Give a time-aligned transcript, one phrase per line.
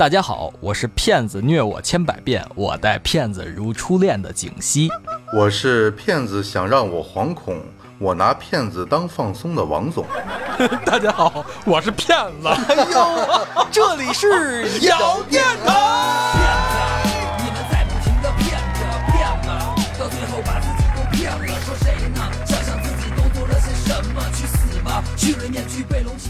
[0.00, 4.90] 大家好，我是骗子虐我千百遍，我待骗子如初恋的景熙。
[5.30, 7.62] 我是骗子想让我惶恐，
[7.98, 10.06] 我拿骗子当放松的王总。
[10.86, 12.48] 大家好，我是骗子。
[12.48, 17.02] 哎呦，这里是咬电台。
[17.36, 18.80] 你们在不停的骗着
[19.12, 19.48] 骗着，
[19.98, 21.60] 到最后把自己都骗了。
[21.60, 22.22] 说谁呢？
[22.46, 24.22] 想想自己都做了些什么？
[24.32, 25.04] 去死吧！
[25.14, 26.29] 去人面具被龙起说穿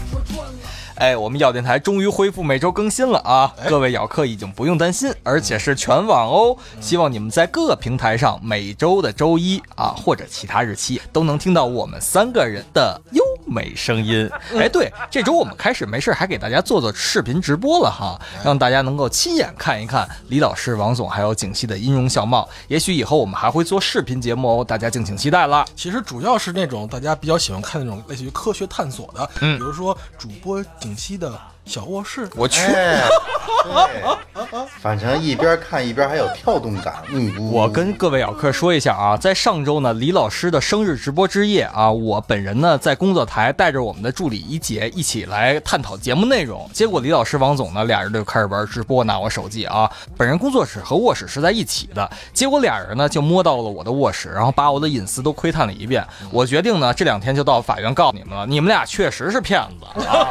[1.01, 3.51] 哎，我们咬电台终于恢复每周更新了啊！
[3.67, 6.55] 各位咬客已经不用担心，而且是全网哦。
[6.79, 14.29] 希望你们在各个平台上每周的周一啊，或者其他日期都能听到我们三个人的优美声音。
[14.55, 22.47] 哎，对，这周我们开始没事还给大家做做视频直播了哈，让大家能够亲眼看一看李老师、王总还有景熙的音容笑貌。
[22.67, 25.65] 也许以后我们还会做视频节目哦，大家敬请期待啦。
[25.75, 32.27] 其实主要是那种大家比较喜欢看那种类似于科学探索的，嗯比如说主播景广西的小卧室。
[32.35, 32.61] 我去。
[32.61, 33.01] 哎，
[33.63, 34.45] 对，
[34.81, 36.95] 反正一边看一边还有跳动感。
[37.09, 46.69] 嗯，我跟各位咬客说一下啊，在上周呢，李老师的生日直播之夜啊，我本人呢在工作台带着我们的助理一姐一起来探讨节目内容。
[46.73, 49.89] 结果李老师、王总呢俩人就开始玩直播，拿我手机啊。
[50.17, 56.05] 本人工作室和卧室是在一起的，结果俩人呢就摸到了我的卧室，然后把我的隐私都窥探了一遍。
[56.31, 59.85] 我决定呢这两天就到法院告你们了，你们俩确实是骗子。
[60.07, 60.27] 啊。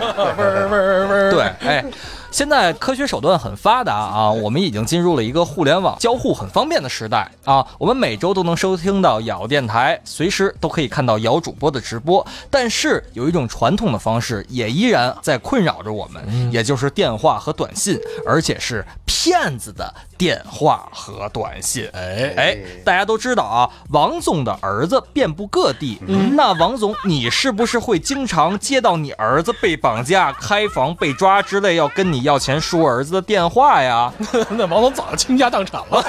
[1.30, 1.84] 对，哎，
[2.30, 7.66] 现在科学手段很发达啊，我们已经进入了一个互联网交互很方便的时代啊。
[7.76, 12.24] 我们每周都能收听到姚电台，随时都可以看到姚主播的直播。
[12.48, 21.88] 但是有一种传统的方式也依然在困扰着我们，也就是电话和短信，而且是骗子的电话和短信。
[21.92, 25.98] 哎哎，大家都知道啊，王总的儿子遍布各地。
[26.32, 34.12] 那王总，你是不是会经常接到你儿子被绑架、开房被抓之类要跟你要钱赎儿子的电话呀？
[34.50, 36.04] 那王总早就倾家荡产了。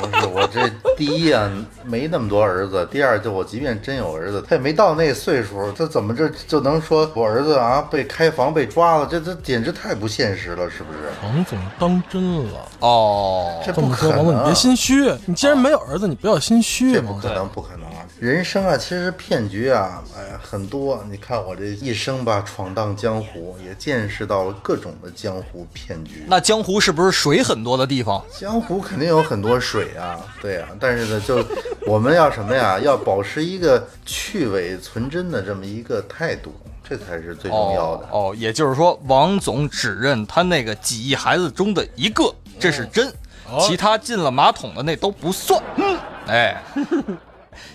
[0.00, 1.50] 不 是我这第一啊，
[1.84, 9.06] 没那么多儿子；第二，就我即便真有儿子，他也没到那岁数，他怎么这就能说我儿子啊被开房被抓了？
[9.10, 10.98] 这这简直太不现实了，是不是？
[11.24, 12.60] 王总当真了。
[12.80, 14.54] 哦，这不可能王总你别。
[14.54, 15.12] 心虚。
[15.26, 17.02] 你既然没有儿子，你不要心虚这。
[17.02, 17.87] 不可能，不可能啊！
[18.20, 21.04] 人生啊，其实骗局啊，哎呀，很多。
[21.08, 26.24] 你看我这一生吧，闯荡江湖，也见识到了各种的江湖骗局。
[26.26, 28.20] 那江湖是不是水很多的地方？
[28.36, 31.44] 江湖肯定有很多水啊，对啊，但是呢，就
[31.86, 32.76] 我们要什么呀？
[32.80, 36.52] 要保持一个去伪存真的这么一个态度，
[36.82, 38.06] 这才是最重要的。
[38.10, 43.06] 哦哦，也就是说，王总只认他那个几亿孩子中的一个，这是真，
[43.48, 45.62] 哦其他进了马桶的那都不算。
[45.76, 45.96] 嗯
[46.26, 46.60] 哎。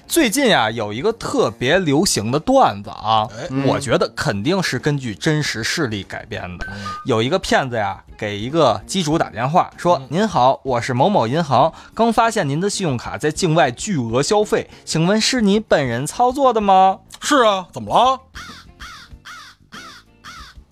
[0.08, 3.28] 最近啊、有一个特别流行的段子啊，
[3.66, 6.68] 我觉得肯定是根据真实事例改编的。
[7.06, 18.20] 有一个骗子呀，给一个机主打电话说：“您好，我是某某银行，刚发现您的信用卡在境外巨额消费，请问是你本人操作的吗？”是啊，怎么了？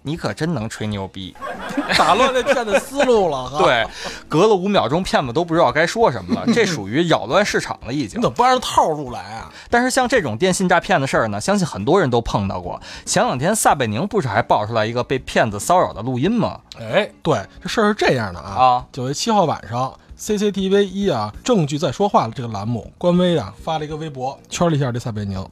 [0.03, 1.35] 你可真能吹牛逼！
[1.97, 3.85] 打乱这骗子思路了哈。，对，
[4.27, 8.29] 隔了五秒钟，骗子都不知道该说什么了，这属于扰乱市场了已经你怎。
[8.29, 9.51] 么不按照套路来啊？
[9.69, 12.81] 但是像这种电信诈骗的事儿呢，相信很多人都碰到过。
[13.05, 16.59] 前两天撒贝宁不是还爆出来一个被骗子骚扰的录音吗？
[16.79, 18.63] 哎，对，这事儿是这样的啊。
[18.63, 25.43] 啊九月七号晚上，CCTV 一啊，证据在说话了这个栏目，官微啊发了一个微博，圈了一下这撒贝宁，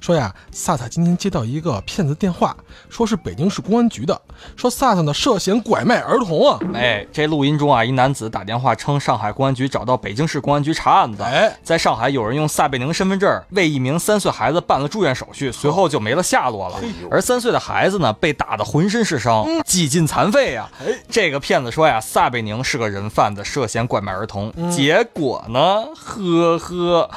[0.00, 2.56] 说呀，萨萨今天接到一个骗子电话，
[2.90, 4.20] 说是北京市公安局的，
[4.56, 6.58] 说萨萨呢涉嫌拐卖儿童啊。
[6.74, 11.22] 哎，这录音中啊，一男子打电话称上海公安局找到北京市公安局查案子。
[11.22, 16.80] 哎在上海有人用撒贝宁身份证为一名三岁孩子办了住院手续，随后就没了下落了。
[17.10, 24.52] 而三岁的孩子呢，被打得浑身是伤，几近残废呀、哎这个骗子说呀，撒贝宁是个人贩子，涉嫌拐卖儿童。
[24.70, 27.10] 结果呢，呵呵，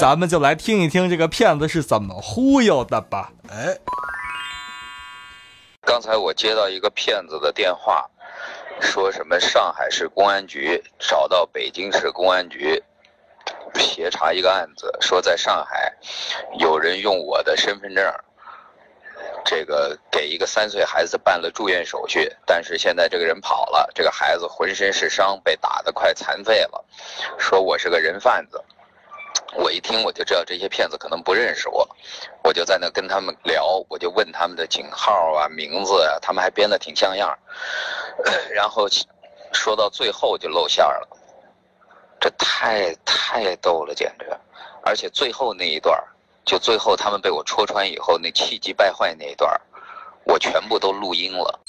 [0.00, 3.32] 咱们就来听一听这个骗子是怎么忽悠的吧。
[3.48, 3.78] 哎，
[5.82, 8.04] 刚才我接到一个骗子的电话，
[8.80, 12.82] 说什么上海市公安局找到北京市公安局
[13.74, 15.92] 协查一个案子，说在上海
[16.58, 18.04] 有人用我的身份证，
[19.48, 26.84] 这个给一个三岁孩子办了住院手续，但是现在这个人跑了，这个孩子浑身是伤，被打得快残废了，
[27.38, 28.62] 说我是个人贩子。
[29.54, 31.88] 我一听我就知道这些骗子可能不认识我，
[32.44, 37.34] 我就在那跟他们聊，我就问他们的警号啊、名字啊，他们还编得挺像样，
[38.52, 38.86] 然后
[39.54, 41.08] 说到最后就露馅了，
[42.20, 44.26] 这太太逗了，简直！
[44.82, 46.06] 而且最后那一段儿，
[46.48, 49.60] 就最后他们被我戳穿以后那气急败坏那一段儿，
[50.24, 51.60] 我全部都录音了。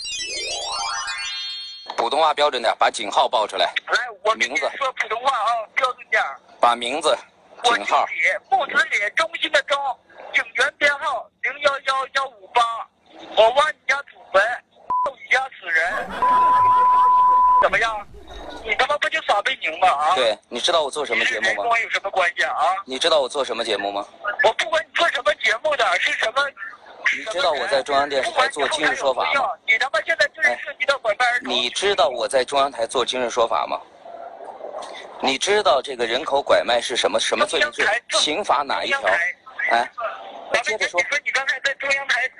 [1.98, 3.66] 普通话标准点，把警号报出来。
[3.66, 6.40] 来，我名字说普通话啊，标准点儿。
[6.62, 7.14] 把名字、
[7.62, 8.06] 警号。
[8.06, 8.14] 李，
[8.50, 9.78] 木子李，中心的中，
[10.34, 12.62] 警员编号零幺幺幺五八。
[13.36, 14.42] 我挖你家祖坟，
[15.04, 16.10] 揍你家死人。
[17.62, 18.08] 怎么样？
[18.64, 19.88] 你他妈不就撒贝宁吗？
[19.88, 20.16] 啊？
[20.16, 21.48] 对，你知道我做什么节目吗？
[21.48, 22.54] 谁跟我有什么关系啊？
[22.86, 24.06] 你知道我做什么节目吗？
[24.44, 26.42] 我不管你做什么节目的，是什么。
[27.18, 29.50] 你知道我在中央电视台做今日说法吗？
[29.68, 31.54] 你他妈现在就是涉及到拐卖儿童。
[31.54, 33.80] 你知道我在中央台做今日说法吗？
[35.22, 37.74] 你知道这个人口拐卖是什么什么罪名？
[37.74, 37.88] 是
[38.18, 39.02] 刑法哪一条？
[39.72, 39.90] 哎，
[40.54, 42.32] 咱接着说你说你刚才在中央台，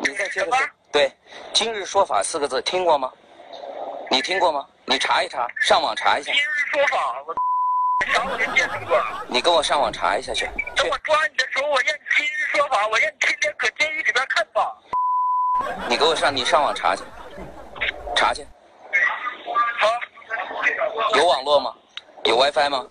[0.00, 0.58] 你再接着说。
[0.92, 1.10] 对，
[1.52, 3.10] 今日说法四个字听过吗？
[4.10, 4.66] 你听过吗？
[4.90, 6.42] 你查一查，上网查一下今。
[6.42, 7.32] 日说法，我
[8.12, 9.00] 啥我都见识过。
[9.28, 10.46] 你跟我上网查一下去。
[10.46, 14.76] 去等我抓你的时候，我让你今日说法，我让你天天搁监狱里边看吧。
[15.88, 17.04] 你给我上，你上网查去，
[18.16, 18.44] 查去。
[19.78, 19.88] 好，
[21.16, 21.72] 有网络吗？
[22.24, 22.84] 有 WiFi 吗？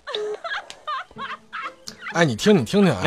[2.13, 3.01] 哎，你听，你听听啊，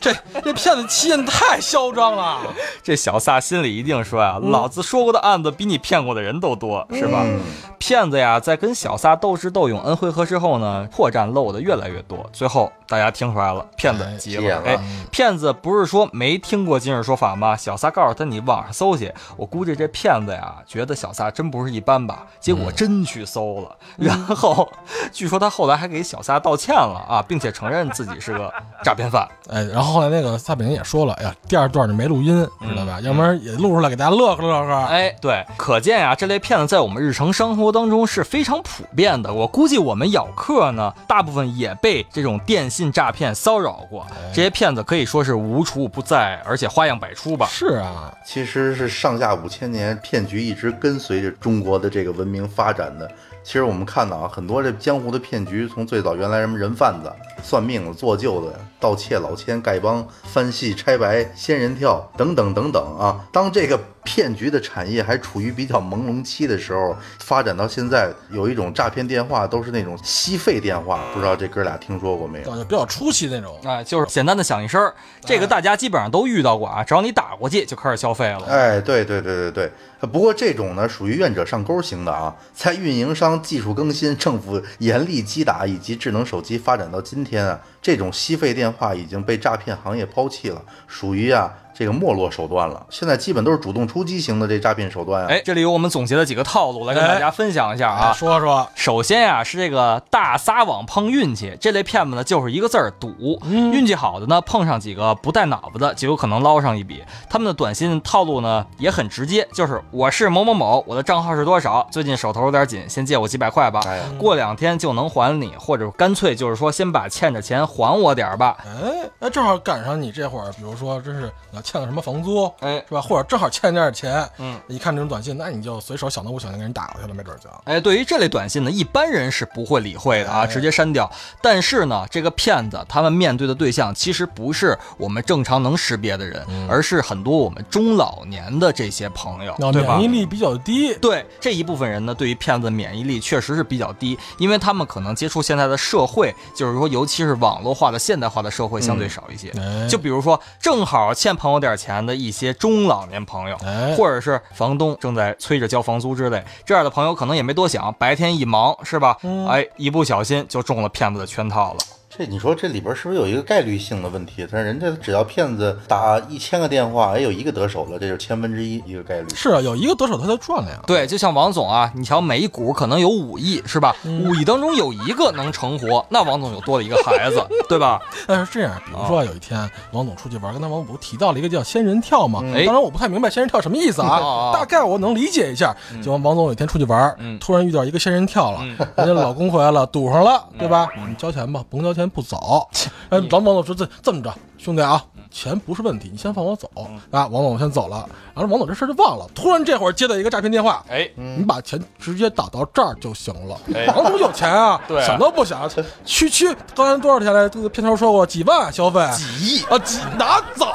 [0.00, 0.12] 这
[0.42, 2.40] 这骗子气焰太嚣张了。
[2.82, 7.22] 这小撒心里一定说呀，老子说过的案子比你骗过的人都多，是吧？
[7.24, 7.40] 嗯
[7.82, 12.30] 骗子呀，在跟小撒斗智斗勇 N 回合之后呢，破绽露的越来越多。
[12.32, 14.40] 最后大家听出来了，骗子急了。
[14.42, 14.78] 急了哎，
[15.10, 17.56] 骗子不是说没听过今日说法吗？
[17.56, 19.12] 小撒告诉他，你网上搜去。
[19.36, 23.76] 我估计这骗子呀，觉得小撒真不是一般吧，结果真去搜了。
[23.96, 24.70] 然后
[25.10, 28.52] 据说他后来还给小撒道歉了啊，并且承认自己是个
[28.84, 29.28] 诈骗犯。
[29.50, 33.00] 哎，然后后来那个撒贝宁也说了，哎呀，第二段就没录音，知道吧？
[33.00, 34.86] 要不然也录出来给大家乐呵乐呵。
[34.86, 39.34] 哎，对，可见呀、这类骗子在我们日常生活当中是非常普遍的。
[39.34, 44.06] 我估计我们咬客呢，大部分也被这种电信诈骗骚扰过。
[44.32, 47.46] 这些骗子可以说是无处不在，而且花样百出吧。
[47.50, 53.10] 是啊，其实是上下五千年，骗局一直跟随着中国的这个文明发展的。
[53.44, 57.12] 其实我们看到啊，很多这江湖的骗局，从最早原来什么人贩子、
[57.42, 63.24] 算命的、做旧的、盗窃、老千、丐帮、翻戏、拆白、仙人跳等等等等啊。
[63.30, 72.56] 当这个骗局的产业还处于比较朦胧期的时候，发展到现在，有一种诈骗电话都是那种吸费电话，不知道这哥俩听说过没有？
[72.56, 73.56] 就比较初期那种。
[73.62, 74.92] 哎，就是简单的响一声儿，
[75.24, 76.82] 这个大家基本上都遇到过啊。
[76.82, 78.44] 只要你打过去，就开始消费了。
[78.46, 79.72] 哎，对对对对对。
[80.10, 82.34] 不过这种呢，属于愿者上钩型的啊。
[82.52, 91.52] 在运营商技术更新、政府严厉击打以及智能手机发展到今天啊，这种吸费电话已经被诈骗行业抛弃了，属于啊
[91.82, 92.86] 这个没落手段了。
[92.90, 95.26] 现在基本都是主动出击型的这诈骗手段啊。
[95.28, 98.10] 哎，这里有我们总结的几个套路，来跟大家分享一下啊。
[98.10, 103.40] 哎说说，首先呀、是这个大撒网碰运气，这类骗子呢就是一个字儿赌。
[103.50, 107.02] 运气好的呢，碰上几个不带脑子的，就有可能捞上一笔。
[107.28, 118.56] 他们的短信套路呢也很直接，就是我是某某某，我的账号是多少，最近手头有点紧，先借我几百块吧，哎过两天就能还你，或者干脆就是说先把欠着钱还我点儿吧。
[118.64, 123.00] 哎，那正好赶上你这会儿，比如说真是啊欠了什么房租，哎是吧？
[123.00, 127.48] 或者正好欠点钱，嗯，一看这种短信，那你就随手想都不小心给人打过去了，没准儿就。
[127.64, 131.10] 哎，对于这类短信呢，一般人是不会理会的啊，哎直接删掉。
[131.40, 140.12] 但是呢，这个骗子他们面对的对象其实不是我们正常能识别的人，而是很多我们中老年的这些朋友，那对吧免疫？
[140.12, 149.48] 力比较低，对这一部分人呢，对于骗子免疫力确实是比较低，因为他们可能接触现在的社会，就是说，尤其是网络化的现代化的社会相对少一些。
[149.58, 159.16] 哎就比如说，正好欠朋友点钱的一些中老年朋友，哎或者是房东正在催着交房租之类，这样的朋友可能也没多想，白天一忙是吧？
[159.22, 161.78] 嗯哎，一不小心就中了骗子的圈套了。
[162.14, 164.46] 这你说这里边是不是有一个概率性的问题？
[164.46, 169.28] 他人家只要骗子打一千个电话，哎，有一个得手了，这就是千分之一一个概率。
[169.34, 170.78] 是啊，有一个得手他就赚了呀。
[170.86, 173.96] 对，就像王总啊，你瞧每一股可能有五亿是吧？
[174.04, 177.98] 嗯五亿当中有一个能成活，那王总就多了一个孩子，对吧？
[178.28, 179.58] 但是这样，比如说有一天
[179.92, 182.42] 王总出去玩，刚才王总提到了一个叫仙人跳嘛。
[182.54, 185.74] 哎当然我不太明白仙人跳什么意思哦啊，哦大概我能理解一下。
[186.02, 188.62] 就王总有一天出去玩，嗯突然遇到一个仙人跳了，
[188.96, 190.86] 人家老公回来了，堵上了，对吧？
[191.08, 192.68] 你交钱吧，甭交钱不走。
[193.10, 196.70] 哎，老王总说这这么着，兄弟啊，钱不是问题，你先放我走
[197.10, 197.26] 啊。
[197.26, 199.26] 王总先走了，然后王总这事儿就忘了。
[199.34, 203.58] 突然这会儿接到一个诈骗电话，哎，你把钱直接打到这儿就行了。
[203.74, 205.68] 哎王总有钱啊， 对啊想都不想，
[206.04, 207.48] 区区刚才多少钱来？
[207.48, 210.66] 这个片头说过几万消费，几亿啊，几拿走。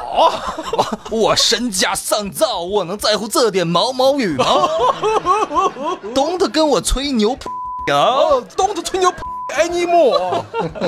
[1.10, 4.44] 我身价上兆，我能在乎这点毛毛雨吗？
[6.14, 7.30] 懂得跟我吹牛
[7.86, 7.96] 呀？
[7.96, 9.10] 哦，东子吹牛
[9.48, 10.42] anymore。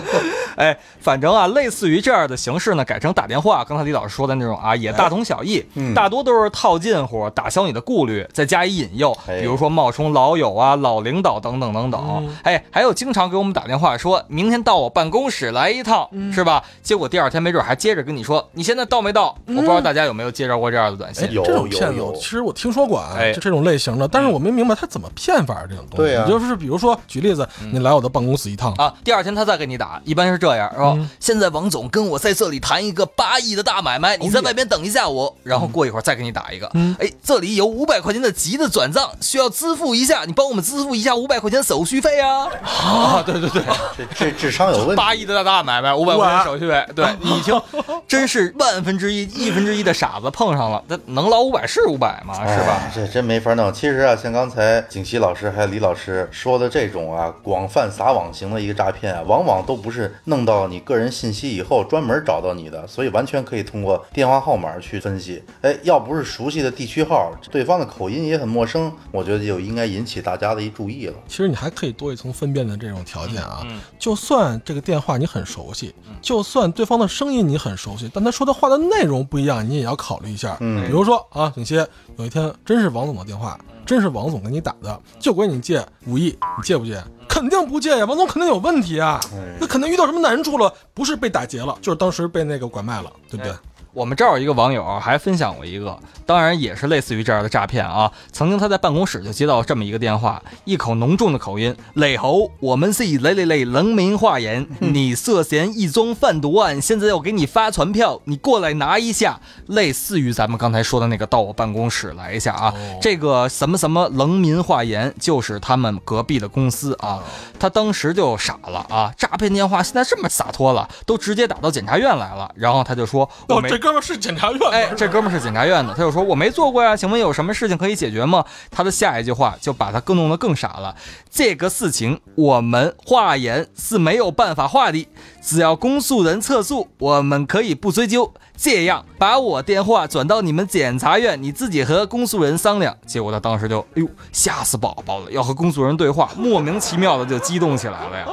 [0.57, 5.65] 哎，反正啊，类似于这样的形式呢，改成打电话，刚才李老师说的那种啊，也大同小异，
[5.95, 12.01] 大多都是套近乎，打消你的顾虑，再加以引诱，哎比如说冒充老友啊、老领导等等等等。
[12.09, 16.63] 嗯哎，还有经常给我们打电话说，明天到我办公室来一趟，是吧？
[16.83, 19.37] 结果第二天没准还接着跟你说，你现在到没到？
[19.47, 26.13] 我不知道大家有没有接着过这样的短哎信。，有这种骗子有，其实我听说过啊，哎就这种类型的，但是我没明白他怎么骗法儿这种东西。
[26.13, 30.95] 对啊就是比如说举例子，你来我的办公室一趟，啊，第二天他再给你打，一般是这样，是吧？
[30.97, 36.71] 嗯现在王总跟我在这里谈一个八亿的大买卖，你在外边等一下我，然后过一会儿再给你打一个。
[36.75, 42.49] 嗯哎，这里有五百块钱的急的转账，需要支付一下，你帮我们支付一下五百块钱手续费啊！
[42.65, 43.63] 啊，对对对，
[43.97, 44.97] 这这智商有问题。
[44.97, 47.61] 八亿的大大买卖，五百块钱手续费，对你一听，
[48.09, 52.35] 真是万分之一、亿分之一的傻子碰上了，那能捞五百是五百吗？
[52.35, 52.81] 是吧？
[52.83, 53.73] 哎这真没法弄。
[53.73, 65.43] 其实啊，像刚才景熙老师还有李老师说的这种啊，广泛撒网型的一个诈骗啊，往往都不是弄到你个人信息以后专门找到你的，所以完全可以通过电话号码去分析。
[65.61, 71.15] 哎，要不是熟悉的地区号，对方的口音也很陌生，我觉得就应该引起大家的一注意了。
[71.29, 73.61] 其实你还可以多一层分辨的这种条件啊。
[73.65, 80.57] 嗯就算这个电话你很熟悉，就算对方的声音你很熟悉，但他说的话的内容不一样，你也要考虑一下。
[80.61, 81.75] 嗯比如说啊，景熙，
[82.17, 83.59] 有一天真是王总的电话，
[83.91, 87.03] 真是王总给你打的，就管你借五亿，你借不借？
[87.29, 89.21] 肯定不借呀，王总肯定有问题啊，
[89.59, 93.53] 那肯定遇到什么难处了，不是被打劫了，就是当时被那个拐卖了，对不对？
[93.93, 98.11] 我们这儿有一个网友还分享过一个，当然也是类似于这样的诈骗啊。
[98.31, 112.73] 曾经他在办公室就接到这么一个电话，一口浓重的口音：“磊猴，我们是磊磊磊人民化言，你涉嫌一宗贩毒案，现在要给你发传票，你过来拿一下。”类似于咱们刚才说的那个，到我办公室来一下啊。
[113.01, 117.23] 这个什么什么人民化言，就是他们隔壁的公司啊。
[117.59, 122.51] 他当时就傻了啊，诈骗电话现在这么洒脱了，都直接打到检察院来了。
[122.55, 128.45] 然后他就说：“我哦，没这哥们儿是检察院的，哎，这哥们儿是检察院的，他就说我没做过呀，请问有什么事情可以解决吗？
[128.71, 130.95] 他的下一句话就把他更弄得更傻了。
[131.29, 135.09] 这个事情我们化验是没有办法化的，
[135.43, 138.33] 只要公诉人撤诉，我们可以不追究。
[138.57, 142.95] 这样，把我电话转到你们检察院，你自己和公诉人商量。
[143.07, 148.27] 结果他当时就，哎呦，吓死宝宝了，要和公诉人对话，莫名其妙的就激动起来了呀，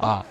[0.00, 0.26] 啊。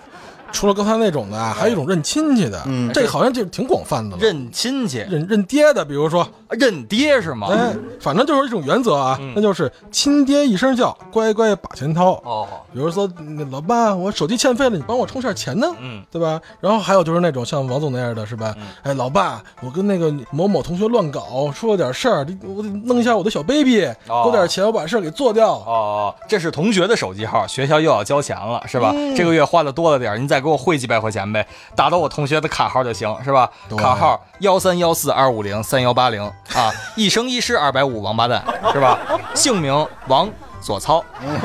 [0.52, 4.22] 除了刚才那种的啊，还有一种认亲戚的，嗯这好像就挺广泛的了。
[4.22, 7.48] 认亲戚、认认爹的，比如说，认爹是吗？
[7.50, 12.12] 哎，反正就是一种原则啊，嗯那就是亲爹一声叫，乖乖把钱掏。
[12.24, 16.40] 哦，比如说，那老爸，我手机欠费了，你帮我充下钱呢，嗯，对吧？
[16.60, 18.54] 然后还有就是那种像王总那样的，是吧？
[18.82, 25.52] 哎，老爸，我跟那个某某同学乱搞，出了点事儿，你我得弄一下我的小 baby，给哦我点钱，我把事儿给做掉。
[25.52, 28.94] 哦，这是同学的手机号，学校又要交钱了，是吧？
[29.16, 33.50] 这个月花的多了点儿，您再给我汇几百块钱呗，打到我同学的卡号就行，是吧？
[33.76, 36.22] 卡号幺三幺四二五零三幺八零
[36.54, 38.98] 啊，一生一世二百五，王八蛋，是吧？
[39.34, 40.28] 姓名王
[40.60, 41.04] 左操。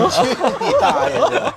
[0.09, 0.21] 去
[0.59, 1.53] 你大爷的！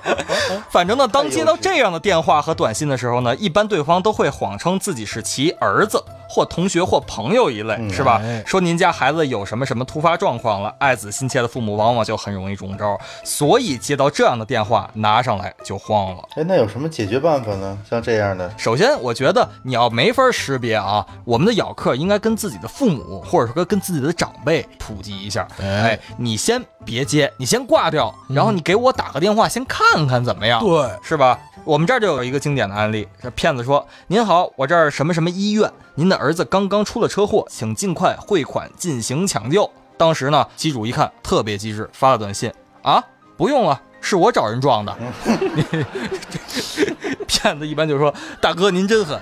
[0.69, 8.43] 反正呢，当接到这样的电话和短信的时候呢，一般对方都会谎称自己是其儿子或同学或朋友一类，是吧哎？
[8.45, 16.23] 说您家孩子有什么什么突发状况了，爱子心切的父母往往就很容易中招，所以接到这样的电话，拿上来就慌了。
[16.35, 17.77] 哎，那有什么解决办法呢？
[17.89, 25.47] 像这样的，首先，我觉得你要没法识别啊，我们的咬客应该跟自己的父母或者说跟自己的长辈普及一下。
[25.59, 30.59] 哎哎，你先别接，你先挂掉，然后你给我打个电话，先看看怎么样。
[30.59, 31.39] 对，是吧？
[31.63, 43.03] 我们这儿就有一个经典的案例，这骗子说：“您好，我这儿什么什么医院，您的儿子刚刚出了车祸，请尽快汇款进行抢救。”当时呢，机主一看特别机智，发了短信：“啊，
[43.35, 44.95] 不用了，是我找人撞的。
[47.27, 49.19] ”骗子一般就说：“大哥您真狠。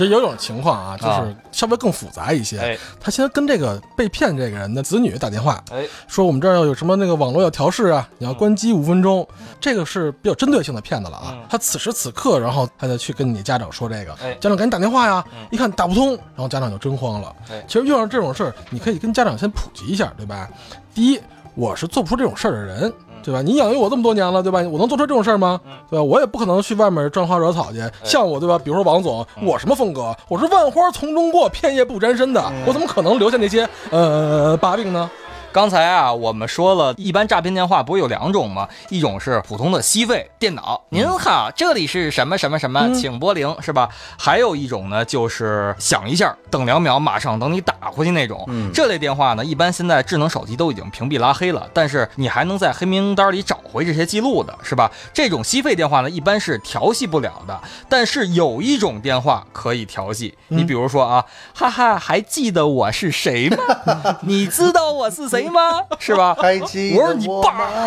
[0.00, 2.58] 其实有一种情况啊，就是啊稍微更复杂一些。
[2.58, 9.28] 哎他现在跟这个被骗这个人的子女打电话，哎，说我们这儿要有什么那个网络要调试啊，你要关机五分钟，
[9.60, 11.34] 这个是比较针对性的骗子了啊。
[11.34, 17.36] 嗯他此时此刻，然后他就去跟你家长说这个，哎家长赶紧打电话呀，嗯一看打不通，然后家长就真慌了。
[17.50, 20.48] 哎其实遇到这种事儿，你可以跟家长先普及一下，对吧？
[20.94, 21.20] 第一，
[21.54, 22.90] 我是做不出这种事儿的人，
[23.22, 23.42] 对吧？
[23.42, 24.60] 你养育我这么多年了，对吧？
[24.70, 25.60] 我能做出这种事儿吗？
[25.90, 26.02] 对吧？
[26.02, 27.82] 我也不可能去外面沾花惹草去。
[28.04, 28.58] 像我，对吧？
[28.58, 30.14] 比如说王总，我什么风格？
[30.28, 35.10] 我是万花丛中过，片叶不沾身的，我怎么可能留下那些呃把柄呢？
[35.52, 38.68] 刚才啊，我们说了一般诈骗电话不是有两种吗？
[38.88, 43.88] 一种是普通的吸费电脑，您好，这里是什么什么什么，请拨零，是吧？
[44.16, 48.48] 还有一种呢，就是响一下，等两秒，马上等你打回去那种。
[48.72, 54.88] 这类电话呢，一般现在智能手机都已经屏蔽拉黑了，但是你还能在黑名单里找回这些记录的，是吧？
[55.12, 60.38] 这种吸费电话呢，一般是调戏不了的，但是有一种电话可以调戏。
[60.46, 63.56] 你比如说啊，哈哈，还记得我是谁吗？
[64.22, 65.39] 你知道我是谁？
[65.40, 65.82] 谁吗？
[65.98, 66.36] 是吧？
[66.40, 67.86] 还记我是你爸。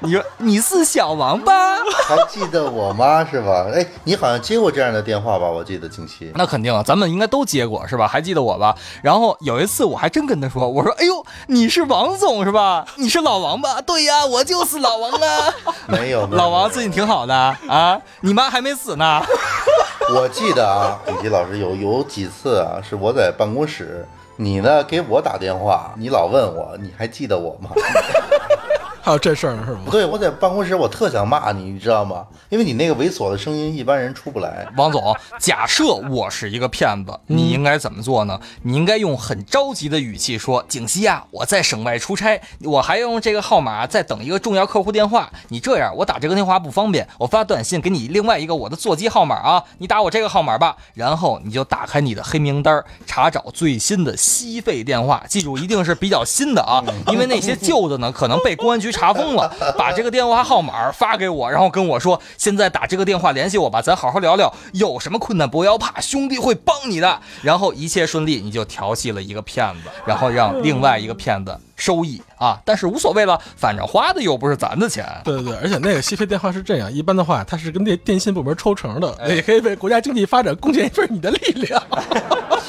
[0.00, 1.78] 你说你是小王八？
[2.06, 3.24] 还记得我妈？
[3.24, 3.66] 是吧？
[3.72, 5.48] 哎，你好像接过这样的电话吧？
[5.48, 6.30] 我记得近期。
[6.34, 8.06] 那肯定啊，咱们应该都接过，是吧？
[8.06, 8.76] 还记得我吧？
[9.02, 12.84] 然后有一次，我还真跟他说：“我说，哎呦，你是王总是吧？
[12.96, 13.80] 你是老王吧？
[13.80, 15.54] 对呀，我就是老王啊。
[15.86, 17.98] 没有，老王最近挺好的啊。
[18.20, 19.22] 你妈还没死呢。
[20.14, 24.06] 我记得啊，李琦老师有有几次啊，是我在办公室。
[24.36, 24.82] 你呢？
[24.84, 27.70] 给我打电话，你老问我，你还记得我吗？
[29.04, 29.80] 还有这事儿呢，是吗？
[29.90, 32.24] 对，我在办公室，我特想骂你，你知道吗？
[32.48, 34.66] 因为你那个猥琐的声音，一般人出不来。
[34.78, 38.40] 王总，假设我是一个骗子，你应该怎么做呢？
[38.62, 45.30] 你应该用很着急的语气说：“景熙啊，我在省外出差，我还用这个号码在等一个重要客户电话。
[45.48, 50.78] 你这样，我打这个电话不方便，我发短信给你另外一个我的座机号码啊，你打我这个号码吧。
[50.94, 58.93] 然后你就打开你的黑名单，查找最新的吸费电话，记住一定是比较新的啊，因为那些旧的呢，可能被公安局。
[58.94, 64.54] 查封了， 把这个电话号码发给我，然后跟我说：“现在打这个电话联系我吧，咱好好聊聊。
[64.72, 72.60] 有什么困难不要怕，兄弟会帮你的。”然后一切顺利，你就调戏了一个骗子，然后让另外一个骗子收益啊！
[72.64, 75.06] 但是无所谓了，反正花的又不是咱的钱。
[75.24, 81.82] 对对对，而且那个吸费电话是这样，一般的话，它是跟电电信部门抽成的，也可以为国家经济发展贡献一份你的力量。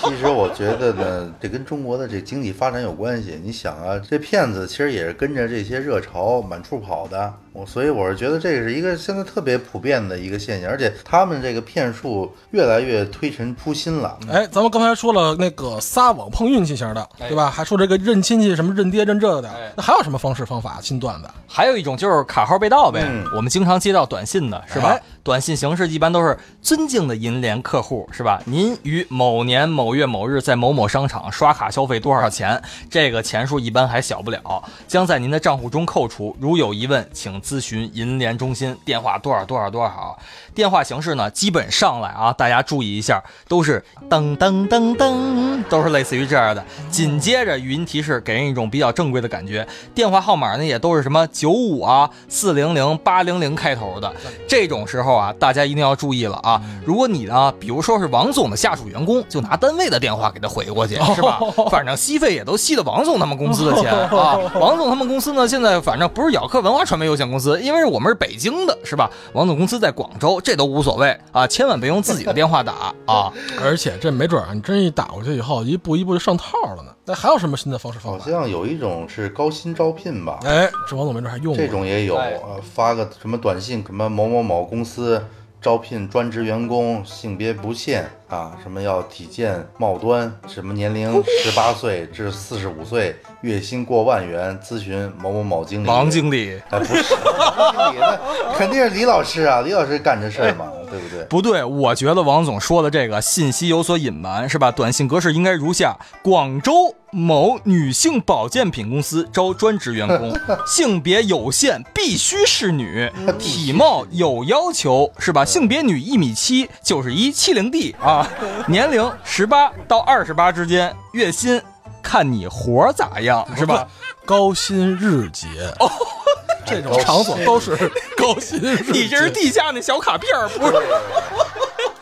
[0.04, 3.40] 其实我觉得呢，这跟中国的这经济发展有关系。
[3.44, 7.34] 你想啊，这骗子其实也是跟着这些热潮满处跑的。
[7.54, 14.18] 我所以我是觉得这是一个现在特别普遍的一个现象，而且他们这个骗术越来越推陈出新了。
[14.30, 17.50] 哎，咱们刚才说了那个撒网碰运气型的，对吧？
[17.50, 21.30] 还说这个认亲戚什么认爹认这的，那还有什么方式方法新段子？
[21.48, 23.06] 还有一种就是卡号被盗呗。
[23.36, 24.98] 我们经常接到短信的是吧？
[25.26, 28.40] 短信形式一般都是尊敬的银联客户是吧？
[28.46, 32.62] 您于某年某月某日在某某商场刷卡消费多少钱？
[32.92, 36.38] 这个钱数一般还小不了，将在您的账户中扣除。
[36.40, 37.42] 如有疑问，请。
[37.42, 40.18] 咨询银联中心电话多少多少多少，
[40.54, 41.30] 电话形式呢？
[41.30, 46.66] 基本上来啊，大家注意一下，都是噔噔噔噔，都是类似于这样的。
[46.90, 49.68] 紧接着语音提示，给人一种比较正规的感觉。
[49.94, 54.12] 电话号码呢，也都是什么九五啊、四零零、八零零开头的。
[54.48, 56.60] 这种时候啊，大家一定要注意了啊！
[56.84, 61.40] 如果你呢，比如说是王总的下属员工，就拿单位的电话给他回过去，是吧？
[61.70, 64.40] 反正吸费也都吸的王总他们公司的钱啊。
[64.60, 67.36] 王总他们公司呢，现在反正不是咬客文化传媒有限公司。
[67.36, 69.12] 公司，因为我们是北京的，是吧？
[69.34, 73.30] 王总公司在广州，这都无所谓啊，千万别用自己的电话打啊！
[73.62, 76.46] 而且这没准儿，你真一打过去以后，一步一步就上套
[76.78, 76.95] 了呢。
[77.08, 78.24] 那还有什么新的方式方法？
[78.26, 80.40] 好像有一种是高薪招聘吧？
[80.44, 85.24] 哎，这王总没准还用这种也有，呃，发个什么短信，什么某某某公司
[85.62, 88.10] 招聘专职员工，性别不限。
[88.28, 95.88] 啊，什么要体健貌端，什么年龄 十八岁至四十五岁，月薪过万元，咨询某某某经理。
[95.88, 98.20] 王经理，哎，不是经理，那
[98.58, 101.24] 肯定是李老师啊，李老师干这事儿嘛，对不对？
[101.26, 104.72] 不对，我觉得王总说的这个信息有所隐瞒，是吧？
[104.72, 110.36] 短信格式应该如下：广州某女性保健品公司招专职员工，
[110.68, 113.10] 性别有限，必须是女，
[113.40, 115.46] 体貌有要求，是吧？
[115.46, 118.28] 性别女，一米七，九十一，七零 D 啊。
[118.68, 121.62] 年龄十八到二十八之间，月薪
[122.02, 123.88] 看你活咋样，是吧？
[124.26, 125.48] 高薪日结
[125.80, 125.90] 哦，
[126.66, 127.76] 这种场所都是
[128.18, 128.60] 高薪。
[128.92, 130.74] 你这是地下那小卡片不是？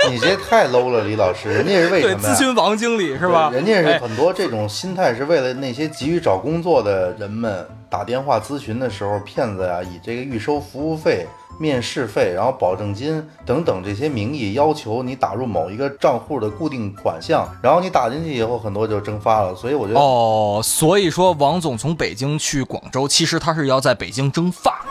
[0.10, 1.50] 你这太 low 了，李老师。
[1.50, 2.28] 人家是为什么？
[2.28, 3.50] 咨询王经理是吧？
[3.54, 11.26] 人家是很多这种心态，是为了那些急于找工作的人们打电话咨询的时候，骗子呀以这个预收服务费。
[11.60, 19.56] 面试费，然后保证金等等这些名义要求你打入某一个账户的固定款项，然后你打进去以后，很多就蒸发了。
[19.56, 24.82] 所以我觉得哦，所以说王总从北京去广州，其实他是要在北京蒸发，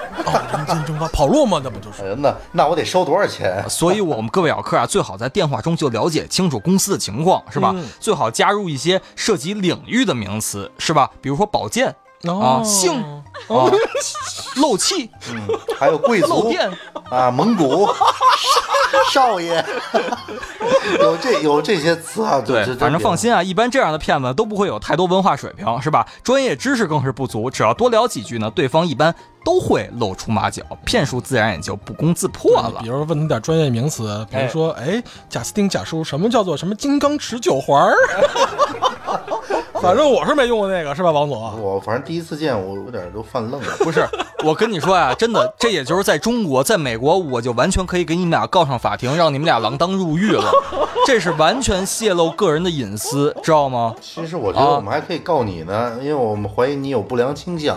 [0.52, 1.60] 人间蒸发跑路吗？
[1.62, 2.04] 那不就是？
[2.04, 3.64] 哎，那那我得收多少钱？
[3.68, 7.74] 所以我们各位小客啊，最好在电话中就了解清楚公司的情况，是吧？
[8.00, 11.10] 最好加入一些涉及领域的名词，是吧？
[11.20, 11.94] 比如说保健。
[12.28, 13.02] 啊，性
[13.48, 13.70] 啊，
[14.60, 15.40] 漏气、嗯，
[15.78, 16.70] 还有贵族漏电，
[17.10, 17.88] 啊，蒙古
[19.10, 19.64] 少爷，
[21.00, 23.16] 有这有这些词啊，对这，反正放。
[23.16, 26.06] 心啊，一般这样的骗子都不会有太多文化水平，是吧？
[26.22, 32.88] 专业知识更是不足，只要多聊几句呢，对方一般都会露出马脚，骗术自然也就不攻自破了比。
[32.88, 37.94] 如问他点专业名词，比如说，哎，贾斯汀贾叔，什么叫做什么金刚持久环儿？
[39.82, 41.60] 反正我是没用过那个，是吧，王总？
[41.60, 43.66] 我反正第一次见，我有点都犯愣了。
[43.80, 44.06] 不是，
[44.44, 50.50] 我跟你说呀、真的，这也就是在中国，在美国，我就完全可以给你们俩告上法庭，让你们俩锒铛入狱了。
[51.06, 53.94] 这是完全泄露个人的隐私，知道吗？
[54.00, 57.76] 其实我觉得我们还可以告你呢，因为我们怀疑你有不良倾向，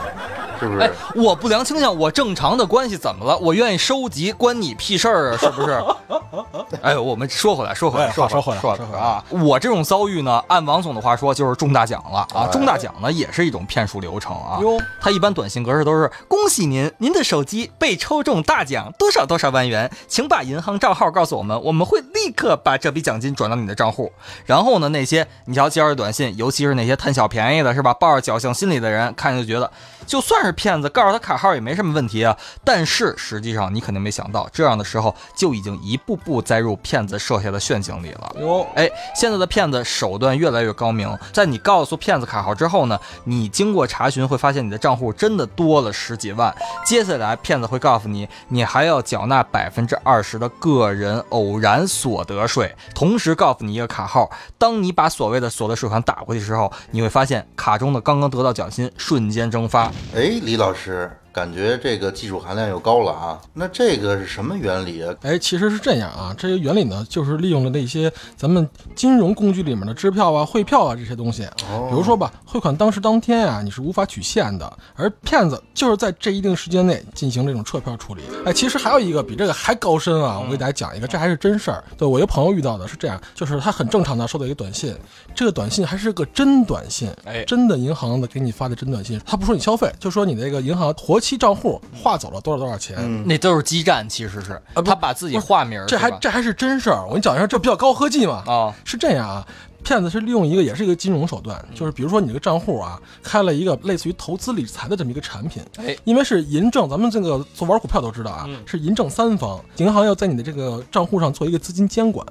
[0.60, 3.38] 是不哎是？，我不良倾向，我正常的关系怎么了？
[3.40, 5.84] 我愿意收集，关你屁事儿啊，是不是？
[6.82, 9.24] 哎，我们说回来，说回来，哎说回来说说回来啊！
[9.30, 12.46] 我这种遭遇呢，按王总的话说，就是中大奖了啊！
[12.46, 14.60] 哎中大奖呢，也是一种骗术流程啊。
[14.62, 24.12] 哟它一般短信格式都是：恭喜您，您的手机被抽中大奖多少多少万元，请把银行账号告诉我们，我们会立刻把这笔奖金转到你的账户。
[24.46, 27.94] 然后呢，那些你瞧接着短信，尤其是那些贪小便宜的，是吧？
[27.94, 29.70] 抱着侥幸心理的人，看就觉得
[30.08, 32.38] 就算是骗子，告诉他卡号也没什么问题啊。
[32.64, 38.36] 但是实际上，你肯定没想到，这样的时候就已经一步步栽入骗子设下的陷阱里了。
[38.40, 46.45] 哟，哎，现在的骗子手段越来越高明，在你告诉骗子卡号之后呢，你经过查询会发现你的账户真的多了十几万。
[46.86, 54.30] 接下来骗子会告诉你，你还要缴纳百分之二十的个人偶然所得税，同时告诉你一个卡号。
[54.58, 59.92] 当你把所谓的所得税款打过去的时候，你会发现卡中的刚刚得到奖金瞬间蒸发。
[60.16, 63.42] 哎，李老师，感觉这个技术含量又高了啊。
[63.52, 65.14] 那这个是什么原理啊？
[65.22, 71.44] 哎，其实是这样啊，这个原理呢，就是利用了那些咱们金融工具里面的支票啊、汇票啊这些东西。
[71.70, 78.22] 哦比如说吧，汇款当时当天啊，你是无法取现的，而骗子就是在这一定时间内进行这种撤票处理。
[78.46, 81.84] 哎，其实还有一个比这个还高深啊，我给大家讲一个，这还是真事儿。
[81.98, 84.96] 对我一个朋友遇到的是这样，就是他很正常的收到一个短信，
[85.36, 92.96] 这个短信还是个真短信，哎真的银行的给你发的真短信，他不说你消费，就说你那个银行活期账户划走了多少多少钱。
[93.00, 98.44] 嗯，那都是基站，其实是啊他把自己化名儿，这还是吧这还是真事儿，我跟你讲一下，这比较高科技嘛。
[98.46, 99.48] 啊是这样啊，
[99.86, 105.96] 骗子是利用一个也是一个金融手段，就是比如说你这个账户啊，开了一个类似于投资理财的这么一个产品，哎。
[106.04, 108.58] 因为是银证，咱们这个做玩股票都知道啊，嗯。
[108.66, 112.26] 是银证三方，银行要在你的这个账户上做一个资金监管，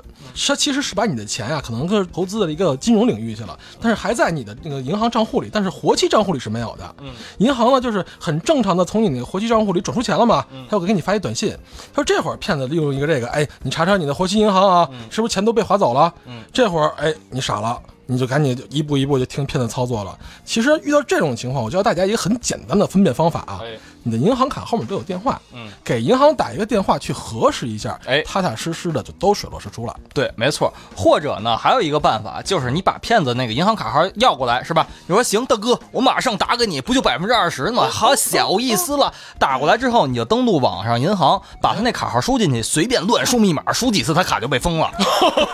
[0.46, 6.94] 它其实是把你的钱啊，可能是投资的一个金融领域去了，但是还在你的那个银行账户里，但是活期账户里是没有的。
[7.00, 11.56] 嗯，银行呢就是很正常的从你那个活期账户里转出钱了嘛，他会给你发一短信，
[11.92, 16.12] 他说这会儿骗子利用一个这个，哎，你查查你的活期银行啊，是不是钱都被划走了？
[16.26, 17.80] 嗯，这会儿哎你傻了。
[18.06, 20.18] 你就赶紧一步一步就听骗子操作了。
[20.44, 23.62] 其实遇到这种情况，我教大家一个很简单的分辨方法啊。
[24.04, 29.96] 哎你的银行卡后面都有电话，嗯，给银行打一个电话去核实一下，哎踏踏实实的就都水落石出了。
[30.12, 30.70] 对，没错。
[30.94, 34.86] 或者呢，还有一个办法，就是你把骗子那个银行卡号要过来，是吧？
[35.06, 37.88] 你说行，大哥，我马上打给你，不就百分之二十吗？
[37.90, 39.12] 好小意思了。
[39.38, 44.90] 打过来之后，你就登录网上银行，把他那卡号输进去，随便乱输密码，输几次他卡就被封了。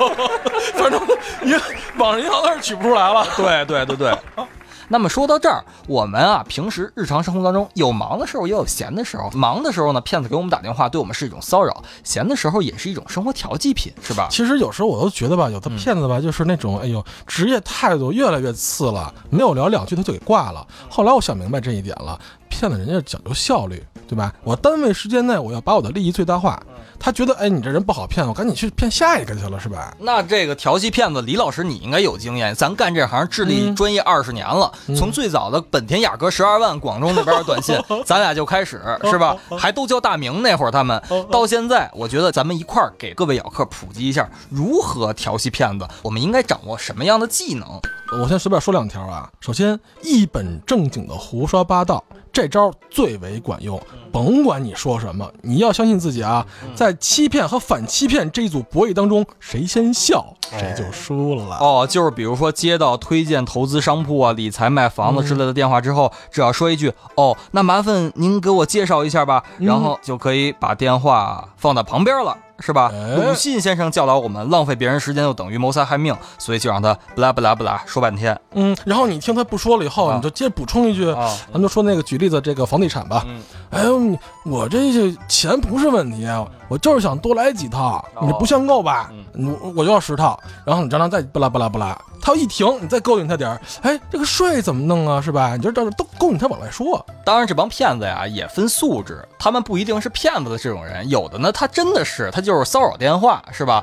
[0.74, 1.00] 反正
[1.44, 1.56] 银
[1.98, 3.24] 网上银行那是取不出来了。
[3.36, 4.18] 对对对对。
[4.92, 9.30] 那么说到这儿，我们啊，平时日常生活当中有忙的时候，也有闲的时候。
[9.30, 11.72] 忙的时候呢，骗子给我们打电话，对我们是一种骚扰；
[12.02, 14.26] 闲的时候也是一种生活调剂品，是吧？
[14.28, 20.66] 其实有时候我都觉得吧，有的骗子吧，就是那种哎呦，职业态度越来越次了，没有聊两句他就给挂了。
[20.88, 24.34] 后来我想明白这一点了，骗子人家讲究效率，对吧？
[24.42, 26.60] 我单位时间内我要把我的利益最大化。
[26.98, 29.94] 他觉得哎，你这人不好骗，我赶紧去骗下一个去了，是吧？
[29.98, 39.36] 那这个调戏骗子，李老师你应该有经验，咱干这行智力嗯专业二十年了，从最早的本田雅阁十二万广州那边的短信， 咱俩就开始是吧？
[39.58, 47.80] 还都叫大名那会儿他们， 到现在，我觉得咱们一块儿给各位咬客普及一下如何调戏骗子，我们应该掌握什么样的技能？
[48.20, 49.30] 我先随便说两条啊。
[49.40, 53.80] 首先，一本正经的胡说八道，这招最为管用。
[54.10, 56.44] 甭管你说什么，你要相信自己啊。
[56.74, 61.58] 在欺骗和反欺骗这一组博弈当中，谁先笑谁就输了。
[61.58, 72.36] 哦，就是比如说接到推荐投资商铺啊、理财卖房子之类的电话之后，只要说一句“哦，那麻烦您给我介绍一下吧”，然后就可以把电话放在旁边了。
[72.62, 72.90] 是吧？
[72.92, 81.34] 哎鲁迅先生教导我们，浪费别人时间就等于谋财害命，所以就让他不拉不拉不拉说半天嗯，然后你听他不说了以后，啊你就接着补充一句，啊。
[81.46, 83.24] 咱们就说那个举例子，这个房地产吧。
[83.26, 86.26] 嗯哎呦，我这些钱不是问题，
[86.70, 89.10] 我就是想多来几套，你这不限购吧？
[89.34, 95.20] 我我就要十套，然后你让他再巴拉巴拉巴拉，他他要一停，你再勾引他点儿，哎，这个税怎么弄啊？
[95.20, 95.56] 是吧？
[95.56, 97.04] 你就这都勾引他往外说。
[97.24, 103.82] 当然，这帮骗子呀也分素质，他们不一定是骗子的这种人，有的呢他真的是他就是骚扰电话，是吧？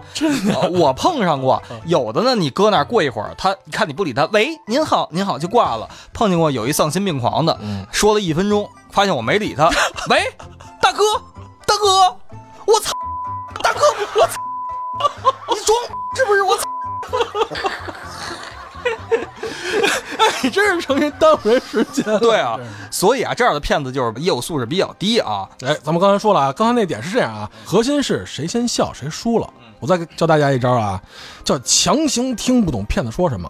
[0.54, 5.90] 呃我碰上过，有的呢你搁那儿过一会儿，他你看你不理他，喂，您好，您好就挂了。
[6.14, 7.60] 碰见过有一丧心病狂的，
[7.92, 9.70] 说了一分钟，发现我没理他，
[10.10, 10.24] 喂，
[10.82, 11.04] 大哥，
[11.66, 12.16] 大哥，
[12.68, 12.92] 我操，
[13.64, 13.80] 大哥，
[14.16, 14.34] 我操，
[15.56, 15.76] 你装
[16.16, 16.44] 是不是？
[16.44, 16.64] 我操。
[20.44, 22.20] 你真是成心耽误人时间了。
[22.20, 22.58] 对啊，
[22.92, 25.50] 所以啊，这样的骗子就是业务素质比较低啊。
[25.66, 29.50] 哎，咱们刚才说了啊，刚才那点是这样啊，核心是谁先笑谁输了。
[29.80, 31.02] 我再教大家一招啊，
[31.44, 33.50] 叫强行听不懂骗子说什么。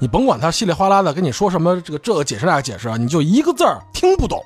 [0.00, 4.42] 你甭管他稀里哗啦的跟你说什么，这个这个解释那个解释啊，你就一个字儿听不懂。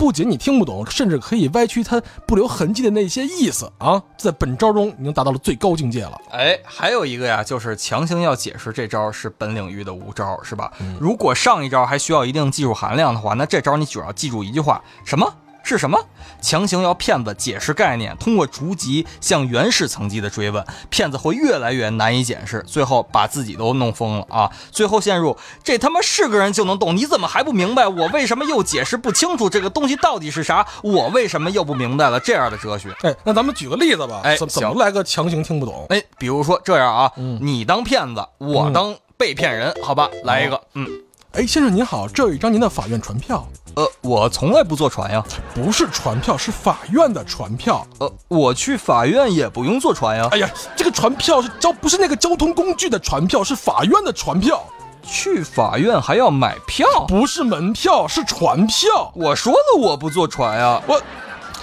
[0.00, 4.02] 不仅你听不懂，甚至可以歪曲它不留痕迹的那些意思啊。
[4.16, 6.18] 在本招中已经达到了最高境界了。
[6.30, 10.72] 哎，还有一个呀，就是强行要解释这招是本领域的无招，是吧？
[10.98, 15.30] 如果上一招还需要一定技术含量的话，那这招你只要记住一句话：什么？
[15.62, 15.98] 是什么？
[16.40, 24.50] 强行要骗子解释概念，通过逐级向原始层级的追问，骗子会越来越难以解释，最后把自己都弄疯了啊！
[24.70, 27.86] 最后陷入这他妈是个人就能懂，你怎么还不明白？
[27.86, 30.66] 我为什么又解释不清楚这个东西到底是啥？
[30.82, 32.18] 我为什么又不明白了？
[32.18, 32.94] 这样的哲学。
[33.02, 34.20] 哎，那咱们举个例子吧。
[34.24, 35.86] 哎怎怎么行来个强行听不懂？
[35.90, 40.08] 哎，比如说这样啊，你当骗子，我当被骗人，好吧？
[40.24, 40.88] 来一个，嗯，
[41.32, 47.86] 哎，先生您好，这有一张您的法院传票，呃，我从来不坐船呀，不是传票，是法院的传票。
[48.00, 54.60] 呃，我去法院也不用坐船呀，哎呀，这个传票是交不是那个交通工具的传票，是法院的传票，
[55.04, 56.84] 去法院还要买票？
[57.06, 59.12] 不是门票，是传票。
[59.14, 61.00] 我说了我不坐船呀，我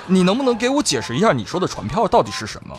[0.06, 2.73] 你能不能给我解释一下你说的传票到底是什么？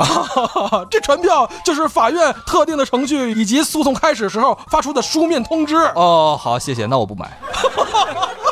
[0.00, 5.76] 啊， 这传票就是法院特定的程序以及诉讼开始时候发出的书面通知。
[5.94, 7.30] 哦，好，谢谢，那我不买。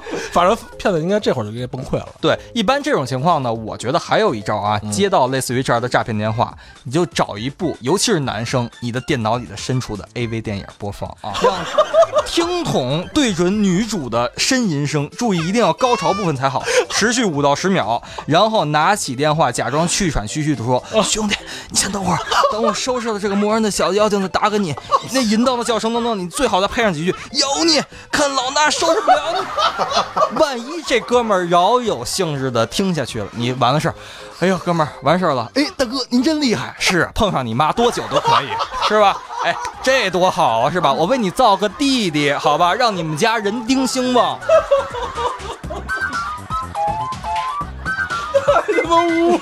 [0.32, 2.08] 反正骗子应该这会儿就应该崩溃了。
[2.20, 11.54] 对，一般这种情况呢，我觉得还有一招啊，接到类似于这样的诈骗电话，你就找一部，尤其是男生，你的电脑里的深处的 AV 电影播放啊，让
[12.26, 21.36] 听筒对准女主的呻吟声，注意一定要高潮部分才好，持续五到十秒，然后拿起电话，假装气喘吁吁的说：“兄弟，
[21.70, 22.18] 你先等会儿，
[22.50, 24.74] 等我收拾了这个磨人的小妖精再打给你。
[25.12, 29.44] 那淫荡的叫声当中，你最好再配上几句‘有你，看老衲收拾不了你’。
[30.36, 33.94] 万一这哥们儿饶有兴致的听下去了，你完了事儿。
[34.40, 35.50] 哎呦，哥们儿，完事儿了。
[35.54, 36.74] 哎，大哥，您真厉害。
[36.80, 38.48] 是，碰上你妈多久都可以，
[38.88, 39.16] 是吧？
[39.44, 40.92] 哎，这多好啊，是吧？
[40.92, 44.38] 我为你造个弟弟，好吧，让你们家人丁兴旺。
[48.82, 49.40] 他妈污！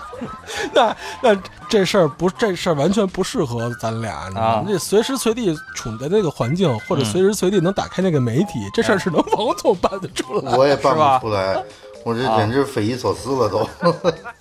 [0.72, 1.36] 那那
[1.68, 4.28] 这事儿不，这事儿完全不适合咱俩。
[4.28, 10.56] 你知道吗啊这随时随地处在那个环境，或者随时随地能打开那个媒体，这事儿是能王总办得出来。
[10.56, 11.62] 我也办不出来，
[12.04, 13.68] 我这简直匪夷所思了都。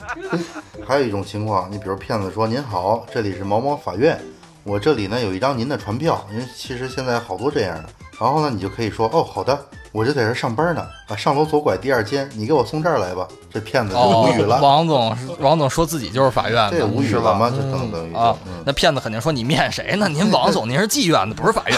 [0.86, 4.22] 还有一种情况，你比如骗子说：“您好，这里是某某法院，
[4.64, 7.90] 我这里呢有一张您的传票，因为其实现在好多这样的。
[8.20, 9.60] 然后呢，你就可以说：哦，好的，
[9.96, 13.26] 我就在这上班呢，啊，上楼左拐第二间，你给我送这儿来吧。
[13.50, 17.14] 这骗子就无语了，哦王总，王总说自己就是法院的，这无语？
[17.14, 17.50] 了吗？
[17.50, 20.10] 这等等于就啊嗯，那骗子肯定说你面谁呢？
[20.10, 21.78] 您王总，您是妓院的，不是法院。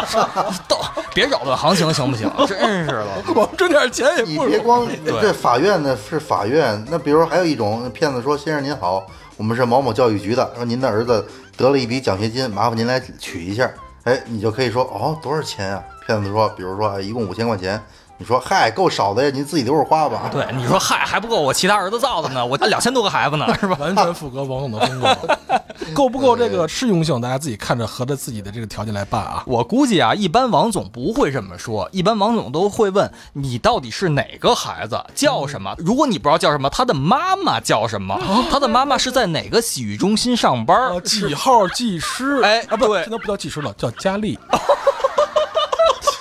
[0.66, 0.78] 都
[1.12, 2.32] 别扰乱行情，行不行？
[2.48, 3.06] 真是的。
[3.36, 4.56] 我们挣点钱也你不容易。
[4.56, 4.88] 别光
[5.20, 13.70] 这法院呢是法院，那比如还有一种骗子说：“先生您好，我们是某某教育局的，说您的儿子得了一笔奖学金，麻烦您来取一下。”
[14.04, 17.80] 哎，你就可以说：“哦，多少钱啊？”骗子说：“比如说，啊一共五千块钱。”
[18.22, 23.76] 你说：“嗨，够少的呀，您自己留着花吧。”对，你说嗨还不够我其他儿子造的呢，我两千多个孩子呢， 是吧？
[23.80, 25.36] 完全符合王总的风格，
[25.92, 29.42] 够不够这个适用性，大家自己看着合着自己的这个条件来办啊。
[29.44, 35.74] 我估计啊，一般王总不会这么说，一般王总都会问你到底是哪个孩子，叫什么？
[35.78, 38.16] 如果你不知道叫什么，他的妈妈叫什么？
[38.48, 40.76] 他的妈妈是在哪个洗浴中心上班？
[40.92, 42.40] 呃，几号技师？
[42.42, 44.38] 哎啊，不，对现在不叫技师了，叫佳丽。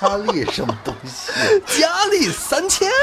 [0.01, 1.31] 佳丽什么东西？
[1.79, 2.89] 佳丽三千。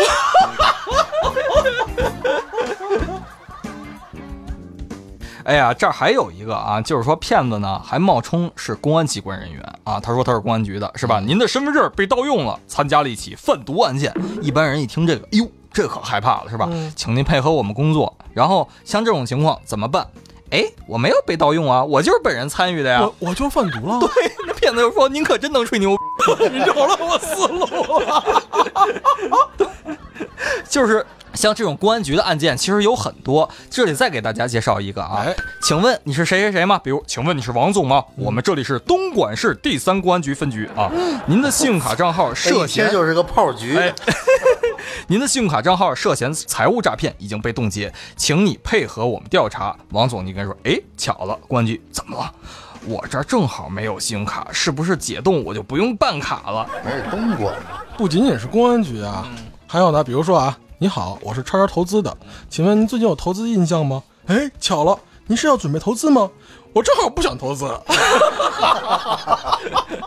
[5.44, 11.20] 哎呀，这儿还有一个啊，就是说骗子呢还冒充是公安机关人员啊，他说他是公安局的，是吧？
[11.20, 14.12] 您的身份证被盗用了，参加了一起贩毒案件。
[14.42, 16.68] 一般人一听这个，哎呦，这可害怕了，是吧？
[16.96, 18.12] 请您配合我们工作。
[18.34, 20.04] 然后像这种情况怎么办？
[20.50, 23.02] 哎，我没有被盗用啊，我就是本人参与的呀。
[23.02, 25.96] 我我就贩毒了， 对，那骗子就说：“您可真能吹牛逼。
[26.50, 27.64] ”你扰了我思路
[28.00, 28.44] 了。
[30.68, 31.04] 就是
[31.38, 35.24] 像这种公安局的案件其实有很多，这里再给大家介绍一个啊。
[35.62, 36.80] 请问你是谁谁谁吗？
[36.82, 38.04] 比如，请问你是王总吗？
[38.16, 40.90] 我们这里是东莞市第三公安局分局啊。
[41.26, 43.78] 您的信用卡账号涉嫌就是个炮局。
[45.06, 49.76] 您的信用卡账号涉嫌财务诈骗，已经被冻结，请你配合我们调查。
[49.90, 52.32] 王总，你跟说，哎，巧了，公安局怎么了？
[52.84, 56.68] 我这儿正好没有信用卡，是不是解冻我就不用办卡了？
[56.84, 57.54] 没是东莞，
[57.96, 59.24] 不仅仅是公安局啊，
[59.68, 62.16] 还有呢，比如说啊，你好，我是叉叉投资的，
[62.48, 64.00] 请问您最近有投资印象吗？
[64.26, 66.30] 哎，巧了，您是要准备投资吗？
[66.72, 67.64] 我正好不想投资。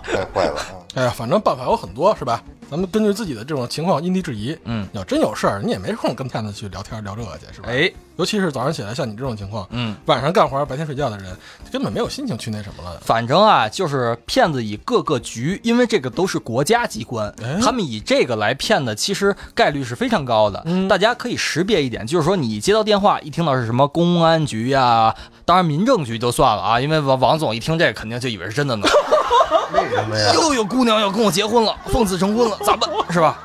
[0.01, 0.79] 太坏了啊！
[0.95, 2.41] 哎呀，反正办法有很多，是吧？
[2.71, 4.57] 咱们根据自己的这种情况因地制宜。
[4.63, 7.67] 嗯，要真有事儿，你也没空跟骗子去聊天聊这个去，是吧？
[7.67, 11.35] 哎，尤其是早上起来像你这种情况，嗯，晚上干活白天睡觉的人，
[11.69, 12.97] 根本没有心情去那什么了。
[13.01, 20.65] 反正啊，就是骗子以各个局，因为这个都是国家机关，他们以这个来骗的，其实概率是非常高的。
[20.87, 28.87] 大家可以识别一点，就是说你接到电话，一听到是什么公安局呀，当然民政局就算了啊，因为王王总一听这肯定就以为是真的呢。
[29.73, 30.31] 为什么呀？
[30.33, 32.89] 又有姑娘要跟我结婚了，奉子成婚了，咋办？
[33.09, 33.37] 是吧？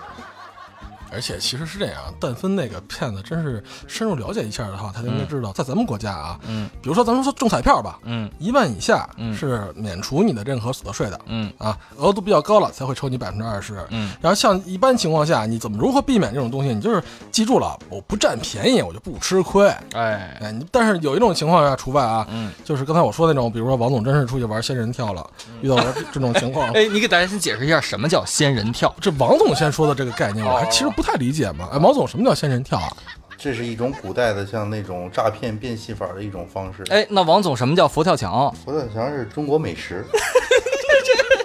[1.12, 11.52] 而且其实是这样，但分那个骗子真是深入了解一下的话，他就应该知道，在咱们国家啊，嗯，比如说咱们说中彩票吧，嗯，一万以下是免除你的任何所得税的，嗯。
[11.58, 16.74] 啊，额度比较高了才会抽你百分之二十，嗯，然后像一般情况下，你怎么如何避免这种东西？
[16.74, 20.36] 你就是记住了，我不占便宜，我就不吃亏，哎。
[20.40, 25.28] 哎，但是有一种情况下除外啊，嗯，就是刚才我说那种，比如说王总真是出去玩仙人跳了，
[25.62, 28.94] 遇到了这种情况， 哎，你给大家先解释一下什么叫仙人跳？
[29.00, 31.68] 这王总先说的这个概念，我还其实不太理解嘛。
[31.72, 32.90] 哎，毛总，什么叫仙人跳啊？
[33.38, 36.82] 这是一种古代的像那种诈骗变戏法的一种方式。
[36.88, 38.50] 哎，那王总，什么叫佛跳墙？
[38.64, 40.04] 佛跳墙是中国美食。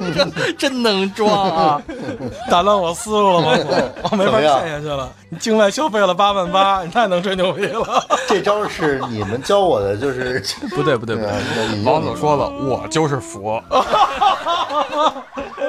[0.57, 1.81] 真能装啊！
[2.49, 5.09] 打乱我思路了，王总，我没法骗下去了。
[5.29, 8.03] 你境外消费了八万八， 你太能吹牛逼了。
[8.27, 11.83] 这招是你们教我的，就是不对不对不对。
[11.83, 13.61] 王总说了，我就是佛。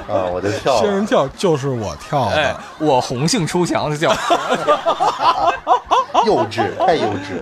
[0.09, 4.11] 啊，我就跳仙人跳就是我跳的，我红杏出墙的叫
[6.27, 7.41] 幼稚，太幼稚。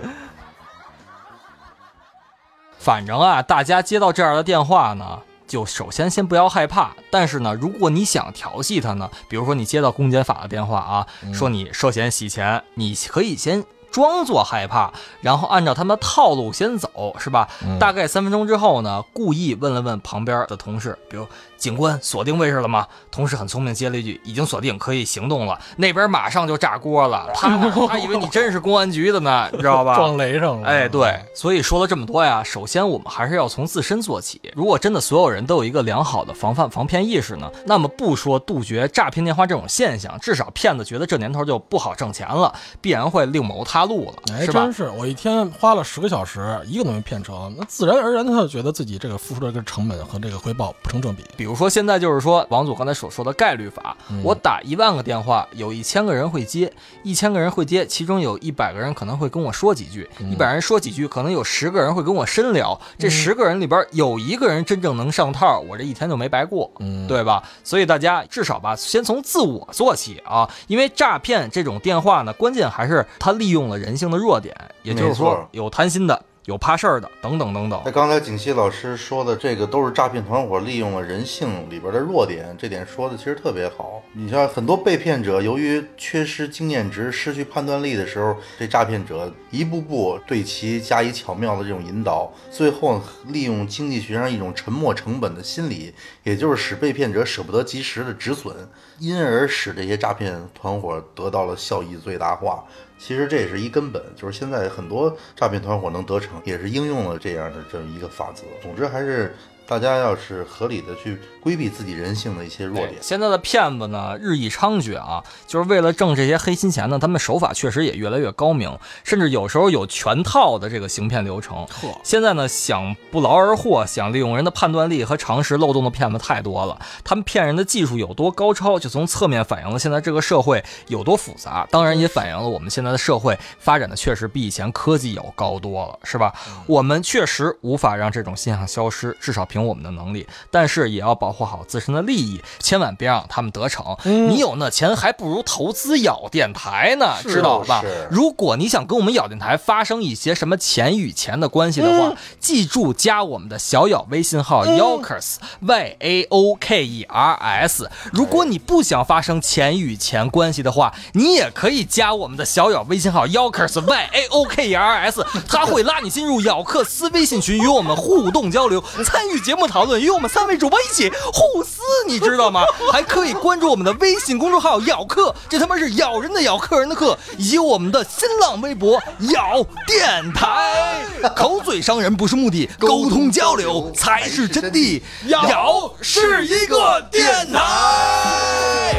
[2.78, 5.18] 反正啊，大家接到这样的电话呢。
[5.50, 17.48] 就首先先不要害怕，但是呢，如果你想调戏他呢，比如说你接到公检法的电话啊，说你涉嫌洗钱，你可以先装作害怕，然后按照他们的套路先走，是吧？
[17.80, 21.26] 大概三分钟之后呢，故意问了问旁边的同事，比如。
[21.60, 22.86] 警官锁定位置了吗？
[23.10, 29.94] 同事很聪明，接了一句：“已经锁定，可以行动了。”那边马上就炸锅了， 他他以为你真是公安局的呢，你 知道吧？
[29.94, 30.66] 撞雷上了。
[30.66, 34.40] 哎，对，所以说了这么多呀，首先我们还是要从自身做起。
[34.54, 44.62] 如果真的所有人都有一个良好的防范防骗意识呢，那么不说杜绝诈骗电话这种现象，至少骗子觉得这年头就不好挣钱了，必然会另谋他路了，哎，是吧？
[44.62, 51.22] 真是，我一天花了十个小时，一个都没骗成，那自然而然他就觉得自己这个付出的这个成本和这个回报不成正比。
[51.36, 66.70] 比如说现在就是说，王总刚才所说的概率法，我打一万个电话，有一千个人会接，一千个人会接，其中有一百个人可能会跟我说几句，一百人说几句，可能有十个人会跟我深聊，这十个人里边有一个人真正能上套，我这一天就没白过，
[67.08, 67.42] 对吧？
[67.64, 76.22] 所以大家至少吧，先从自我做起啊，因为诈骗这种电话呢，关键还是他利用了人性的弱点，也就是说有贪心的。
[76.46, 77.80] 有怕事儿的，等等等等。
[77.84, 84.02] 那刚才景熙老师说的这个，都是诈骗团伙利用了人性里边的弱点，这点说的其实特别好。
[84.14, 98.56] 你像很多被骗者，由于缺失经验值、失去判断力的时候，这诈骗者一步步对其加以巧妙的这种引导，最后利用经济学上一种沉没成本的心理，也就是使被骗者舍不得及时的止损，
[99.00, 102.64] 因而使这些诈骗团伙得到了效益最大化。
[102.98, 108.44] 其实这也是一根本，就是现在很多诈骗团伙能得逞，也是应用了这样的这么一个法则。
[108.62, 109.34] 总之还是。
[109.70, 112.96] 大家要是合理的去规避自己人性的一些弱点。
[113.00, 121.64] 现在的骗子呢日益猖獗啊，就是为了挣这些黑心钱呢，他们手法确实也越来越高明，甚至有时候有全套的这个行骗流程。
[122.02, 126.76] 现在呢想不劳而获，想利用人的判断力和常识漏洞的骗子太多了。
[127.04, 136.34] 他们骗人的技术有多高超，就从侧面反映了现在这个社会有多复杂，当然也反映了我们现在的社会发展的确实比以前科技要高多了，是吧？
[136.66, 139.59] 我们确实无法让这种现象消失，至少凭。
[139.60, 143.94] 凭我们的能力，但是也要保护好自身的利益，千万别让他们得逞。
[144.04, 147.84] 你有那钱，还不如投资咬电台呢，知道吧？
[148.10, 157.90] 如果你想跟我们咬电台发生一些什么钱与钱的关系的话，记住加我们的小咬微信号 Yokers Y A O K E R S。
[158.12, 172.62] 如果你不想发生钱与钱关系的话，你也可以加我们的小咬微信号 Yokers Y A O K E R S，他会拉你进入咬克斯微信群，与我们互动交流，参与节目讨论，与我们三位主播一起互撕，你知道吗？
[172.92, 181.02] 还可以关注我们的微信公众号咬客，这他妈是咬人的咬，客人的客，以及我们的新浪微博咬电台。
[181.34, 185.02] 口嘴伤人不是目的，沟通交流才是真谛。
[185.26, 188.94] 咬是一个电台。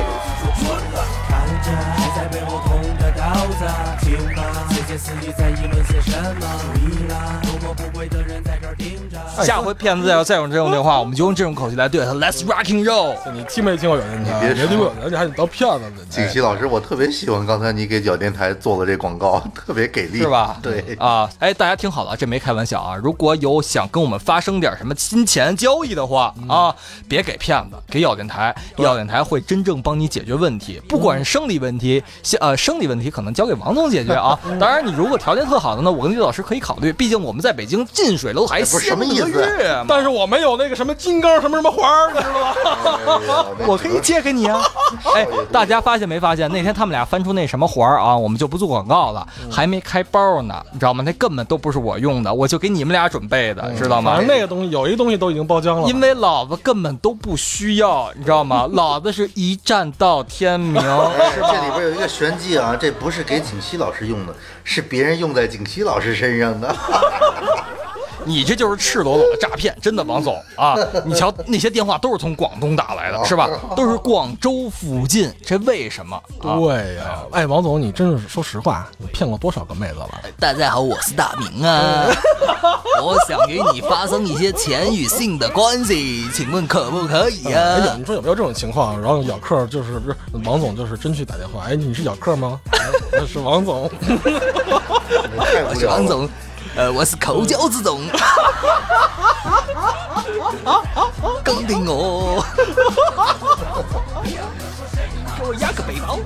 [9.44, 12.12] 下回骗子再要再用这种电话，我们就用这种口气来对他。
[12.14, 13.16] Let's rocking roll！
[13.34, 14.24] 你听没听过有人？
[14.24, 14.54] 你？
[14.54, 16.06] 别听过，你还得当骗子呢。
[16.10, 20.58] 景熙老师，我特别喜欢刚才你给小电台做的这广告，特别给力，是吧？
[20.62, 22.96] 对啊，哎，大家听好了，这没开玩笑啊！
[22.96, 26.76] 如果有想跟我们发生点什么金钱交易的话啊，
[27.08, 32.04] 别给骗子，给咬电台，咬电台会真正帮你解决问题，不管是生理问题，
[32.40, 34.38] 呃，生理问题可能交给王总解决啊。
[34.60, 39.86] 当然，你如果条件特好的呢，我跟李老师可以考虑，毕竟我们在北京近水楼台不是什么意思。
[39.88, 43.46] 但是我没有那个什么金刚什么什么环你知道吗？
[43.68, 44.62] 我可以借给你啊！
[45.16, 46.50] 哎，大家发现没发现？
[46.52, 51.04] 那天他们俩翻出那什么环啊，我们就不做广告了，还没开包呢，你知道吗？
[51.06, 54.12] 那根本都不是我用的，我就给你们俩准备的，知道吗？
[54.12, 58.68] 反正那个东西有一东西都已经包浆了，因为老子根本都不需要，你知道吗？
[58.72, 60.82] 老子是一站到天明。
[60.82, 66.74] 这里边有一个玄机啊，这不是给景熙老师用的，是别人用在景熙老师身上的。
[68.26, 70.76] 你这就是赤裸裸的诈骗，真的，王总啊！
[71.06, 73.50] 你瞧那些电话都是从广东打来的，是吧？
[73.76, 76.22] 都是广州附近，这为什么？
[76.42, 80.10] 对呀，哎，王总，你真是说实话，你骗过多少个妹子了？
[80.40, 82.08] 大家好，我是大明啊，
[83.02, 87.62] 我想与你发生一些钱与性的关系，请问可不可以啊？
[87.62, 89.00] 哎，你说有没有这种情况？
[89.02, 90.16] 然后咬客就是不是
[90.46, 91.66] 王总，就是真去打电话？
[91.68, 92.60] 哎，你是咬客吗？
[93.28, 93.90] 是王总，
[95.68, 96.30] 我是王总。
[96.76, 98.08] 呃，我是口交之总，
[101.44, 102.44] 搞定我，
[105.60, 106.18] 压个背包，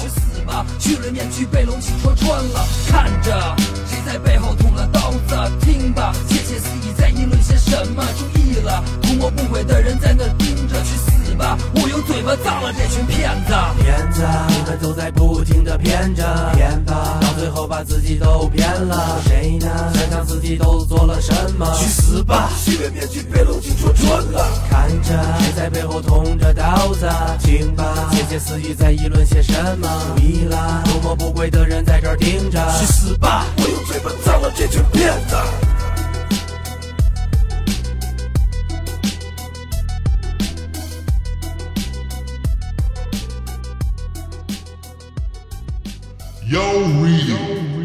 [0.00, 0.66] 去死吧！
[0.78, 3.54] 去了面具被龙起戳穿了，看着
[3.86, 8.04] 谁在背后捅了刀子，听吧，窃窃私语在议论些什么？
[8.18, 11.56] 注意了，图谋不轨的人在那盯着，去死吧！
[11.74, 13.52] 我用嘴巴葬了这群骗子，
[13.82, 16.24] 骗子，你们都在不停的骗着，
[16.54, 17.18] 骗吧。
[17.20, 19.68] 到最后把自己都骗了，谁呢？
[19.94, 21.66] 想想自己都做了什么？
[21.78, 22.50] 去死吧！
[22.56, 25.08] 虚伪面具被龙井戳穿了，看着
[25.40, 27.08] 谁在背后捅着刀子？
[27.40, 29.88] 听吧，窃窃私语在议论些什么？
[30.16, 32.58] 注意了，图谋不轨的人在这儿盯着。
[32.78, 33.46] 去死吧！
[33.56, 35.36] 我用嘴巴葬了这群骗子。
[46.52, 46.60] Yo
[47.00, 47.81] reading.